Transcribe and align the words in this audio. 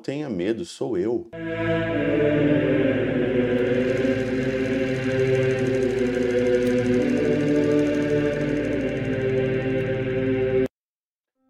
tenha 0.00 0.28
medo, 0.28 0.64
sou 0.64 0.96
eu. 0.96 1.28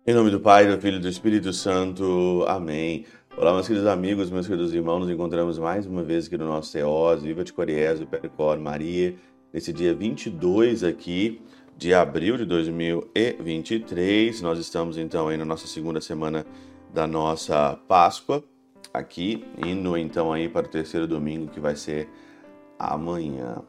Em 0.07 0.13
nome 0.13 0.31
do 0.31 0.41
Pai, 0.41 0.67
do 0.67 0.81
Filho 0.81 0.97
e 0.97 1.01
do 1.01 1.09
Espírito 1.09 1.53
Santo. 1.53 2.45
Amém. 2.49 3.07
Olá, 3.37 3.53
meus 3.53 3.69
queridos 3.69 3.89
amigos, 3.89 4.29
meus 4.31 4.47
queridos 4.47 4.75
irmãos. 4.75 4.99
Nos 4.99 5.11
encontramos 5.11 5.57
mais 5.57 5.87
uma 5.87 6.03
vez 6.03 6.27
aqui 6.27 6.37
no 6.37 6.47
nosso 6.47 6.73
Teós, 6.73 7.23
Viva 7.23 7.45
de 7.45 7.53
Coriésio, 7.53 8.07
Pericor, 8.07 8.59
Maria, 8.59 9.15
nesse 9.53 9.73
dia 9.73 9.95
22 9.95 10.83
aqui 10.83 11.41
de 11.77 11.95
abril 11.95 12.37
de 12.37 12.45
2023. 12.45 14.43
Nós 14.43 14.59
estamos 14.59 14.99
então 14.99 15.29
aí 15.29 15.37
na 15.37 15.45
nossa 15.45 15.69
segunda 15.69 16.01
semana 16.01 16.45
da 16.93 17.07
nossa 17.07 17.79
Páscoa, 17.89 18.43
aqui, 18.93 19.45
indo 19.65 19.97
então 19.97 20.33
aí 20.33 20.49
para 20.49 20.67
o 20.67 20.71
terceiro 20.71 21.07
domingo 21.07 21.51
que 21.51 21.61
vai 21.61 21.77
ser 21.77 22.09
amanhã. 22.79 23.63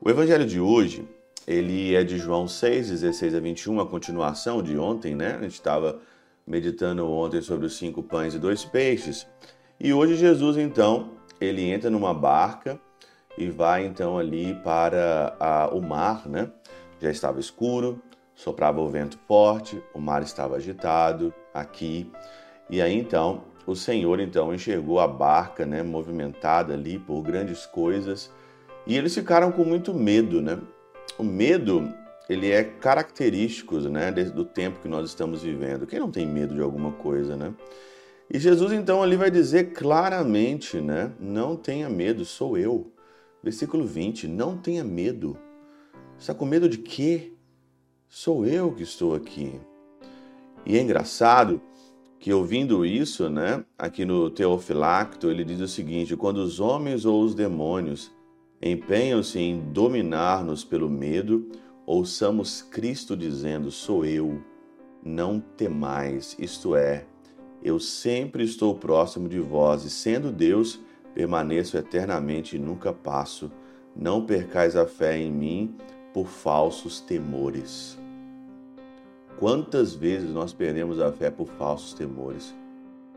O 0.00 0.10
evangelho 0.10 0.46
de 0.46 0.60
hoje 0.60 1.08
ele 1.46 1.94
é 1.94 2.04
de 2.04 2.18
João 2.18 2.46
6, 2.46 2.90
16 2.90 3.34
a 3.34 3.40
21, 3.40 3.80
a 3.80 3.86
continuação 3.86 4.62
de 4.62 4.78
ontem, 4.78 5.14
né? 5.14 5.36
A 5.36 5.42
gente 5.42 5.54
estava 5.54 5.98
meditando 6.46 7.08
ontem 7.08 7.40
sobre 7.40 7.66
os 7.66 7.76
cinco 7.76 8.02
pães 8.02 8.34
e 8.34 8.38
dois 8.38 8.64
peixes. 8.64 9.26
E 9.78 9.92
hoje 9.92 10.16
Jesus, 10.16 10.56
então, 10.56 11.12
ele 11.40 11.62
entra 11.62 11.90
numa 11.90 12.12
barca 12.12 12.78
e 13.38 13.48
vai 13.48 13.86
então 13.86 14.18
ali 14.18 14.54
para 14.62 15.34
a, 15.40 15.68
o 15.74 15.80
mar, 15.80 16.28
né? 16.28 16.50
Já 17.00 17.10
estava 17.10 17.40
escuro, 17.40 18.00
soprava 18.34 18.80
o 18.80 18.88
vento 18.88 19.18
forte, 19.26 19.82
o 19.94 20.00
mar 20.00 20.22
estava 20.22 20.56
agitado 20.56 21.32
aqui. 21.54 22.10
E 22.70 22.80
aí 22.80 22.96
então 22.96 23.42
o 23.66 23.74
Senhor 23.74 24.20
então 24.20 24.54
enxergou 24.54 25.00
a 25.00 25.06
barca, 25.06 25.66
né, 25.66 25.82
movimentada 25.82 26.74
ali 26.74 26.98
por 26.98 27.22
grandes 27.22 27.66
coisas, 27.66 28.30
e 28.86 28.96
eles 28.96 29.14
ficaram 29.14 29.52
com 29.52 29.64
muito 29.64 29.92
medo, 29.92 30.40
né? 30.40 30.58
O 31.18 31.22
medo, 31.22 31.92
ele 32.28 32.50
é 32.50 32.64
característico, 32.64 33.78
né, 33.80 34.10
do 34.10 34.44
tempo 34.44 34.80
que 34.80 34.88
nós 34.88 35.08
estamos 35.08 35.42
vivendo. 35.42 35.86
Quem 35.86 35.98
não 35.98 36.10
tem 36.10 36.26
medo 36.26 36.54
de 36.54 36.62
alguma 36.62 36.92
coisa, 36.92 37.36
né? 37.36 37.52
E 38.32 38.38
Jesus 38.38 38.72
então 38.72 39.02
ali 39.02 39.16
vai 39.16 39.30
dizer 39.30 39.72
claramente, 39.72 40.80
né? 40.80 41.12
Não 41.18 41.56
tenha 41.56 41.88
medo, 41.90 42.24
sou 42.24 42.56
eu. 42.56 42.92
Versículo 43.42 43.84
20, 43.84 44.28
não 44.28 44.56
tenha 44.56 44.84
medo. 44.84 45.36
Está 46.18 46.32
com 46.32 46.44
medo 46.44 46.68
de 46.68 46.78
quê? 46.78 47.32
Sou 48.08 48.46
eu 48.46 48.72
que 48.72 48.84
estou 48.84 49.14
aqui. 49.14 49.60
E 50.64 50.78
é 50.78 50.80
engraçado 50.80 51.60
que 52.20 52.34
ouvindo 52.34 52.84
isso, 52.84 53.30
né, 53.30 53.64
aqui 53.78 54.04
no 54.04 54.28
Teofilacto, 54.28 55.30
ele 55.30 55.42
diz 55.42 55.58
o 55.58 55.66
seguinte: 55.66 56.14
quando 56.14 56.36
os 56.36 56.60
homens 56.60 57.06
ou 57.06 57.22
os 57.22 57.34
demônios 57.34 58.12
empenham-se 58.60 59.38
em 59.38 59.58
dominar-nos 59.58 60.62
pelo 60.62 60.90
medo, 60.90 61.48
ouçamos 61.86 62.60
Cristo 62.60 63.16
dizendo: 63.16 63.70
Sou 63.70 64.04
eu, 64.04 64.38
não 65.02 65.40
temais, 65.40 66.36
isto 66.38 66.76
é, 66.76 67.06
eu 67.62 67.80
sempre 67.80 68.44
estou 68.44 68.74
próximo 68.74 69.26
de 69.26 69.40
vós, 69.40 69.84
e 69.84 69.90
sendo 69.90 70.30
Deus, 70.30 70.78
permaneço 71.14 71.78
eternamente 71.78 72.56
e 72.56 72.58
nunca 72.58 72.92
passo. 72.92 73.50
Não 73.96 74.24
percais 74.24 74.76
a 74.76 74.86
fé 74.86 75.18
em 75.18 75.32
mim 75.32 75.74
por 76.12 76.26
falsos 76.26 77.00
temores. 77.00 77.99
Quantas 79.40 79.94
vezes 79.94 80.30
nós 80.30 80.52
perdemos 80.52 81.00
a 81.00 81.10
fé 81.10 81.30
por 81.30 81.48
falsos 81.48 81.94
temores? 81.94 82.54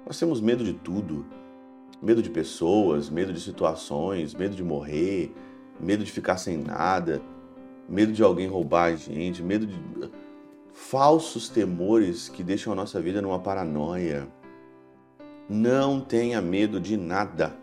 Nós 0.06 0.18
temos 0.18 0.42
medo 0.42 0.64
de 0.64 0.74
tudo 0.74 1.24
medo 2.04 2.22
de 2.22 2.30
pessoas, 2.30 3.10
medo 3.10 3.32
de 3.32 3.40
situações, 3.40 4.34
medo 4.34 4.54
de 4.54 4.64
morrer, 4.64 5.34
medo 5.80 6.04
de 6.04 6.12
ficar 6.12 6.36
sem 6.36 6.58
nada, 6.58 7.22
medo 7.88 8.12
de 8.12 8.22
alguém 8.22 8.46
roubar 8.46 8.92
a 8.92 8.96
gente, 8.96 9.42
medo 9.42 9.66
de 9.66 9.80
falsos 10.74 11.48
temores 11.48 12.28
que 12.28 12.44
deixam 12.44 12.74
a 12.74 12.76
nossa 12.76 13.00
vida 13.00 13.22
numa 13.22 13.40
paranoia. 13.40 14.28
Não 15.48 16.02
tenha 16.02 16.42
medo 16.42 16.78
de 16.78 16.98
nada. 16.98 17.56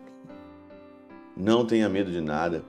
Não 1.37 1.63
tenha 1.63 1.87
medo 1.87 2.11
de 2.11 2.21
nada. 2.21 2.63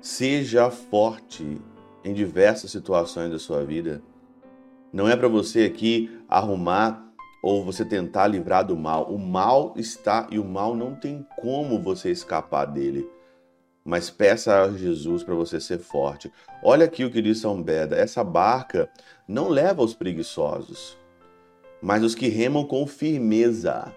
Seja 0.00 0.70
forte 0.70 1.60
em 2.04 2.14
diversas 2.14 2.70
situações 2.70 3.30
da 3.30 3.40
sua 3.40 3.64
vida. 3.64 4.00
Não 4.92 5.08
é 5.08 5.16
para 5.16 5.28
você 5.28 5.64
aqui 5.64 6.10
arrumar 6.28 7.02
ou 7.42 7.64
você 7.64 7.84
tentar 7.84 8.26
livrar 8.26 8.64
do 8.64 8.76
mal. 8.76 9.10
O 9.12 9.18
mal 9.18 9.72
está 9.76 10.28
e 10.30 10.38
o 10.38 10.44
mal 10.44 10.76
não 10.76 10.94
tem 10.94 11.26
como 11.40 11.80
você 11.80 12.10
escapar 12.10 12.66
dele. 12.66 13.08
Mas 13.84 14.10
peça 14.10 14.62
a 14.62 14.70
Jesus 14.70 15.24
para 15.24 15.34
você 15.34 15.60
ser 15.60 15.78
forte. 15.78 16.30
Olha 16.62 16.84
aqui 16.84 17.04
o 17.04 17.10
que 17.10 17.20
diz 17.20 17.38
São 17.38 17.60
Beda: 17.60 17.96
essa 17.96 18.22
barca 18.22 18.88
não 19.26 19.48
leva 19.48 19.82
os 19.82 19.94
preguiçosos, 19.94 20.96
mas 21.80 22.04
os 22.04 22.14
que 22.14 22.28
remam 22.28 22.64
com 22.64 22.86
firmeza. 22.86 23.92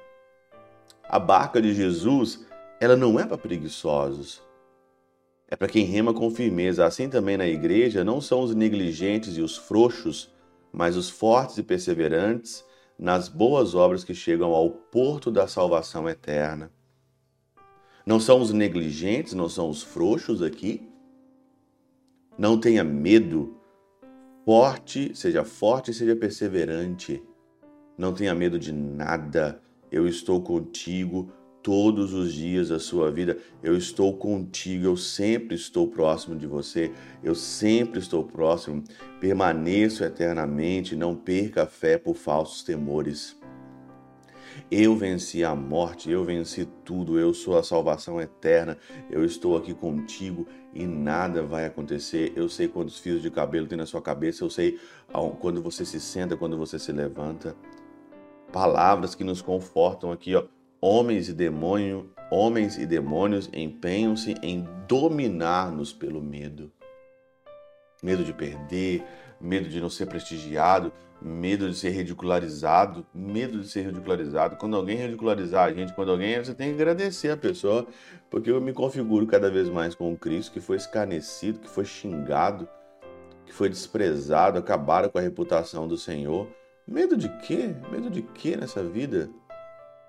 A 1.07 1.19
barca 1.19 1.61
de 1.61 1.71
Jesus, 1.73 2.43
ela 2.79 2.95
não 2.95 3.19
é 3.19 3.25
para 3.25 3.37
preguiçosos. 3.37 4.41
É 5.47 5.55
para 5.55 5.67
quem 5.67 5.85
rema 5.85 6.11
com 6.11 6.31
firmeza. 6.31 6.83
Assim 6.83 7.07
também 7.07 7.37
na 7.37 7.45
igreja, 7.45 8.03
não 8.03 8.19
são 8.19 8.41
os 8.41 8.55
negligentes 8.55 9.37
e 9.37 9.41
os 9.41 9.55
frouxos, 9.55 10.31
mas 10.75 10.97
os 10.97 11.09
fortes 11.09 11.57
e 11.57 11.63
perseverantes 11.63 12.65
nas 12.99 13.29
boas 13.29 13.73
obras 13.73 14.03
que 14.03 14.13
chegam 14.13 14.51
ao 14.51 14.69
porto 14.69 15.31
da 15.31 15.47
salvação 15.47 16.09
eterna. 16.09 16.69
Não 18.05 18.19
são 18.19 18.41
os 18.41 18.51
negligentes, 18.51 19.33
não 19.33 19.47
são 19.47 19.69
os 19.69 19.81
frouxos 19.81 20.41
aqui. 20.41 20.85
Não 22.37 22.59
tenha 22.59 22.83
medo. 22.83 23.55
Forte, 24.43 25.15
seja 25.15 25.45
forte 25.45 25.93
seja 25.93 26.13
perseverante. 26.13 27.23
Não 27.97 28.13
tenha 28.13 28.35
medo 28.35 28.59
de 28.59 28.73
nada. 28.73 29.61
Eu 29.89 30.05
estou 30.05 30.41
contigo 30.41 31.31
todos 31.65 32.13
os 32.13 32.31
dias 32.31 32.69
da 32.69 32.77
sua 32.77 33.09
vida. 33.09 33.39
Eu 33.63 33.75
estou 33.75 34.15
contigo, 34.15 34.85
eu 34.85 34.95
sempre 34.95 35.55
estou 35.55 35.87
próximo 35.87 36.35
de 36.35 36.45
você, 36.45 36.91
eu 37.23 37.33
sempre 37.33 37.99
estou 37.99 38.23
próximo. 38.23 38.83
Permaneço 39.19 40.03
eternamente, 40.03 40.95
não 40.95 41.15
perca 41.15 41.63
a 41.63 41.65
fé 41.65 41.97
por 41.97 42.15
falsos 42.15 42.61
temores. 42.61 43.35
Eu 44.69 44.95
venci 44.95 45.43
a 45.43 45.55
morte, 45.55 46.11
eu 46.11 46.23
venci 46.23 46.65
tudo, 46.83 47.19
eu 47.19 47.33
sou 47.33 47.57
a 47.57 47.63
salvação 47.63 48.21
eterna, 48.21 48.77
eu 49.09 49.25
estou 49.25 49.57
aqui 49.57 49.73
contigo 49.73 50.47
e 50.71 50.85
nada 50.85 51.41
vai 51.41 51.65
acontecer. 51.65 52.31
Eu 52.35 52.47
sei 52.47 52.67
quantos 52.67 52.99
fios 52.99 53.23
de 53.23 53.31
cabelo 53.31 53.65
tem 53.65 53.77
na 53.77 53.87
sua 53.87 54.03
cabeça, 54.03 54.43
eu 54.43 54.51
sei 54.51 54.79
quando 55.39 55.63
você 55.63 55.83
se 55.83 55.99
senta, 55.99 56.37
quando 56.37 56.59
você 56.59 56.77
se 56.77 56.91
levanta. 56.91 57.55
Palavras 58.53 59.15
que 59.15 59.23
nos 59.23 59.41
confortam 59.41 60.11
aqui, 60.11 60.35
ó 60.35 60.45
homens 60.85 61.29
e 61.29 61.33
demônio, 61.33 62.11
homens 62.29 62.77
e 62.77 62.85
demônios 62.85 63.49
empenham-se 63.51 64.35
em 64.43 64.67
dominar-nos 64.87 65.91
pelo 65.91 66.21
medo. 66.21 66.71
Medo 68.03 68.23
de 68.23 68.31
perder, 68.31 69.03
medo 69.41 69.67
de 69.67 69.81
não 69.81 69.89
ser 69.89 70.05
prestigiado, 70.05 70.93
medo 71.19 71.67
de 71.67 71.75
ser 71.75 71.89
ridicularizado, 71.89 73.03
medo 73.11 73.61
de 73.61 73.67
ser 73.67 73.87
ridicularizado. 73.87 74.57
Quando 74.57 74.75
alguém 74.75 74.97
ridicularizar 74.97 75.69
a 75.69 75.73
gente, 75.73 75.91
quando 75.91 76.11
alguém, 76.11 76.37
você 76.37 76.53
tem 76.53 76.67
que 76.67 76.75
agradecer 76.75 77.31
a 77.31 77.37
pessoa, 77.37 77.87
porque 78.29 78.51
eu 78.51 78.61
me 78.61 78.71
configuro 78.71 79.25
cada 79.25 79.49
vez 79.49 79.67
mais 79.67 79.95
com 79.95 80.13
o 80.13 80.17
Cristo 80.17 80.51
que 80.51 80.61
foi 80.61 80.77
escarnecido, 80.77 81.61
que 81.61 81.69
foi 81.69 81.85
xingado, 81.85 82.69
que 83.43 83.53
foi 83.53 83.69
desprezado, 83.69 84.59
acabaram 84.59 85.09
com 85.09 85.17
a 85.17 85.21
reputação 85.21 85.87
do 85.87 85.97
Senhor. 85.97 86.47
Medo 86.87 87.17
de 87.17 87.27
quê? 87.39 87.75
Medo 87.91 88.11
de 88.11 88.21
quê 88.21 88.55
nessa 88.55 88.83
vida? 88.83 89.31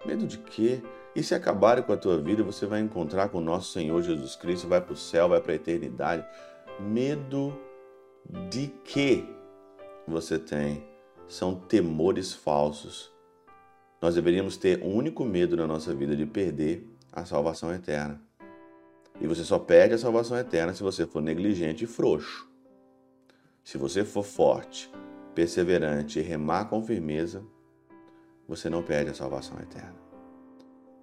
Medo 0.06 0.26
de 0.26 0.38
quê? 0.38 0.80
E 1.16 1.22
se 1.22 1.34
acabarem 1.34 1.82
com 1.82 1.92
a 1.92 1.96
tua 1.96 2.18
vida, 2.18 2.44
você 2.44 2.64
vai 2.64 2.80
encontrar 2.80 3.28
com 3.28 3.38
o 3.38 3.40
nosso 3.40 3.72
Senhor 3.72 4.00
Jesus 4.02 4.36
Cristo, 4.36 4.68
vai 4.68 4.80
para 4.80 4.92
o 4.92 4.96
céu, 4.96 5.28
vai 5.28 5.40
para 5.40 5.52
a 5.52 5.56
eternidade. 5.56 6.24
Medo 6.78 7.58
de 8.48 8.68
quê 8.84 9.24
você 10.06 10.38
tem? 10.38 10.84
São 11.26 11.54
temores 11.54 12.32
falsos. 12.32 13.12
Nós 14.00 14.14
deveríamos 14.14 14.56
ter 14.56 14.82
um 14.82 14.94
único 14.94 15.24
medo 15.24 15.56
na 15.56 15.66
nossa 15.66 15.92
vida 15.92 16.14
de 16.14 16.24
perder 16.24 16.86
a 17.12 17.24
salvação 17.24 17.74
eterna. 17.74 18.20
E 19.20 19.26
você 19.26 19.42
só 19.42 19.58
perde 19.58 19.94
a 19.94 19.98
salvação 19.98 20.36
eterna 20.36 20.74
se 20.74 20.82
você 20.82 21.06
for 21.06 21.20
negligente 21.20 21.84
e 21.84 21.86
frouxo. 21.86 22.48
Se 23.64 23.78
você 23.78 24.04
for 24.04 24.22
forte, 24.22 24.92
perseverante 25.34 26.20
e 26.20 26.22
remar 26.22 26.66
com 26.66 26.84
firmeza, 26.84 27.42
você 28.46 28.70
não 28.70 28.82
perde 28.82 29.10
a 29.10 29.14
salvação 29.14 29.58
eterna. 29.58 30.05